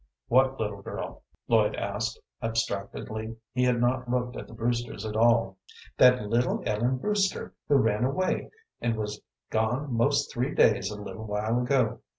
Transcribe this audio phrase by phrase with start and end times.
[0.29, 3.37] "What little girl?" Lloyd asked, abstractedly.
[3.53, 5.59] He had not looked at the Brewsters at all.
[5.97, 8.49] "That little Ellen Brewster who ran away
[8.81, 11.99] and was gone most three days a little while ago.